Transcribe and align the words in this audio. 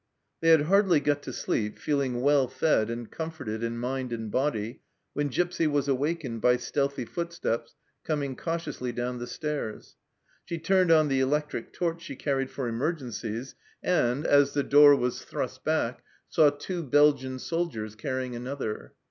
They 0.39 0.49
had 0.49 0.63
hardly 0.63 0.99
got 0.99 1.21
to 1.21 1.31
sleep, 1.31 1.77
feeling 1.77 2.21
well 2.21 2.47
fed 2.47 2.89
and 2.89 3.11
comforted 3.11 3.61
in 3.61 3.77
mind 3.77 4.11
and 4.11 4.31
body, 4.31 4.81
when 5.13 5.27
Gipsy 5.27 5.67
was 5.67 5.87
awakened 5.87 6.41
by 6.41 6.57
stealthy 6.57 7.05
footsteps 7.05 7.75
coming 8.03 8.35
cautiously 8.35 8.91
down 8.91 9.19
the 9.19 9.27
stairs. 9.27 9.97
She 10.43 10.57
turned 10.57 10.89
on 10.89 11.07
the 11.07 11.19
electric 11.19 11.71
torch 11.71 12.01
she 12.01 12.15
carried 12.15 12.49
for 12.49 12.67
emergencies, 12.67 13.53
and, 13.83 14.25
as 14.25 14.53
the 14.53 14.63
door 14.63 14.95
was 14.95 15.19
158 15.19 15.35
THE 15.37 15.37
CELLAR 15.37 15.91
HOUSE 15.91 15.93
OF 15.93 15.99
PERVYSE 15.99 16.33
thrust 16.33 16.41
back, 16.41 16.49
saw 16.49 16.49
two 16.49 16.81
Belgian 16.81 17.37
soldiers 17.37 17.93
carrying 17.95 18.35
another. 18.35 18.93